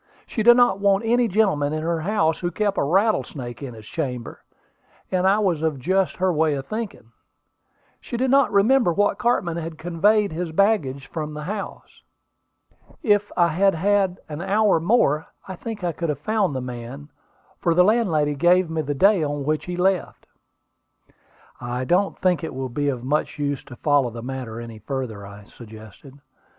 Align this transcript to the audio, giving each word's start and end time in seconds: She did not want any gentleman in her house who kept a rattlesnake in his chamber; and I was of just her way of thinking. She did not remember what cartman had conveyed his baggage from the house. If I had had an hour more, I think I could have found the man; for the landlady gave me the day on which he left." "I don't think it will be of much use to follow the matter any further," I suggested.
She 0.25 0.41
did 0.41 0.57
not 0.57 0.79
want 0.79 1.05
any 1.05 1.27
gentleman 1.27 1.73
in 1.73 1.83
her 1.83 1.99
house 2.01 2.39
who 2.39 2.49
kept 2.49 2.79
a 2.79 2.83
rattlesnake 2.83 3.61
in 3.61 3.75
his 3.75 3.85
chamber; 3.85 4.43
and 5.11 5.27
I 5.27 5.37
was 5.37 5.61
of 5.61 5.77
just 5.77 6.15
her 6.15 6.33
way 6.33 6.55
of 6.55 6.65
thinking. 6.65 7.11
She 7.99 8.17
did 8.17 8.31
not 8.31 8.51
remember 8.51 8.91
what 8.91 9.19
cartman 9.19 9.57
had 9.57 9.77
conveyed 9.77 10.31
his 10.31 10.51
baggage 10.51 11.05
from 11.05 11.35
the 11.35 11.43
house. 11.43 12.01
If 13.03 13.31
I 13.37 13.49
had 13.49 13.75
had 13.75 14.17
an 14.27 14.41
hour 14.41 14.79
more, 14.79 15.27
I 15.47 15.55
think 15.55 15.83
I 15.83 15.91
could 15.91 16.09
have 16.09 16.17
found 16.17 16.55
the 16.55 16.61
man; 16.61 17.09
for 17.59 17.75
the 17.75 17.83
landlady 17.83 18.33
gave 18.33 18.71
me 18.71 18.81
the 18.81 18.95
day 18.95 19.21
on 19.21 19.43
which 19.45 19.65
he 19.65 19.77
left." 19.77 20.25
"I 21.59 21.85
don't 21.85 22.17
think 22.17 22.43
it 22.43 22.55
will 22.55 22.69
be 22.69 22.89
of 22.89 23.03
much 23.03 23.37
use 23.37 23.63
to 23.65 23.75
follow 23.75 24.09
the 24.09 24.23
matter 24.23 24.59
any 24.59 24.79
further," 24.79 25.27
I 25.27 25.43
suggested. 25.43 26.15